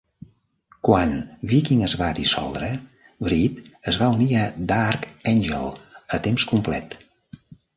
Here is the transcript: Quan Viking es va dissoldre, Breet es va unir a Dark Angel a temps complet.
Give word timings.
Quan 0.87 1.11
Viking 1.51 1.83
es 1.87 1.93
va 1.99 2.07
dissoldre, 2.21 2.71
Breet 3.27 3.61
es 3.93 4.01
va 4.05 4.09
unir 4.17 4.31
a 4.45 4.49
Dark 4.73 5.07
Angel 5.35 5.71
a 6.19 6.23
temps 6.31 6.49
complet. 6.55 6.99